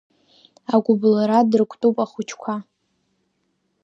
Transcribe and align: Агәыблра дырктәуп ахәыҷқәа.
Агәыблра 0.73 1.39
дырктәуп 1.49 1.97
ахәыҷқәа. 2.03 2.55